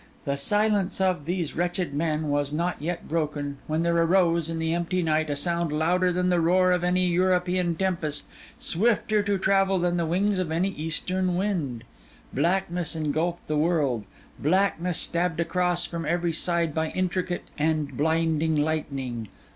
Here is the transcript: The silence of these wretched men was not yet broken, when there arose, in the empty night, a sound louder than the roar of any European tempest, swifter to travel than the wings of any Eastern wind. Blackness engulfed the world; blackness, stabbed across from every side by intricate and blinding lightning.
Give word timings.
The 0.25 0.35
silence 0.35 0.99
of 0.99 1.25
these 1.25 1.55
wretched 1.55 1.93
men 1.93 2.29
was 2.29 2.51
not 2.51 2.81
yet 2.81 3.07
broken, 3.07 3.59
when 3.67 3.81
there 3.83 3.95
arose, 3.95 4.49
in 4.49 4.57
the 4.57 4.73
empty 4.73 5.03
night, 5.03 5.29
a 5.29 5.35
sound 5.35 5.71
louder 5.71 6.11
than 6.11 6.29
the 6.31 6.39
roar 6.41 6.71
of 6.71 6.83
any 6.83 7.05
European 7.05 7.75
tempest, 7.75 8.25
swifter 8.57 9.21
to 9.21 9.37
travel 9.37 9.77
than 9.77 9.97
the 9.97 10.07
wings 10.07 10.39
of 10.39 10.51
any 10.51 10.69
Eastern 10.69 11.35
wind. 11.37 11.83
Blackness 12.33 12.95
engulfed 12.95 13.45
the 13.45 13.55
world; 13.57 14.05
blackness, 14.39 14.97
stabbed 14.97 15.39
across 15.39 15.85
from 15.85 16.07
every 16.07 16.33
side 16.33 16.73
by 16.73 16.89
intricate 16.89 17.43
and 17.55 17.95
blinding 17.95 18.55
lightning. 18.55 19.27